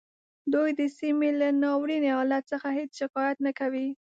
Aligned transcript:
دوی 0.53 0.69
د 0.79 0.81
سیمې 0.97 1.29
له 1.41 1.47
ناوریني 1.63 2.09
حالت 2.17 2.43
څخه 2.51 2.67
هیڅ 2.77 2.91
شکایت 3.01 3.37
نه 3.45 3.51
کوي 3.59 3.87